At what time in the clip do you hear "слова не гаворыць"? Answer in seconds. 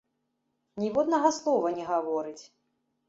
1.39-2.43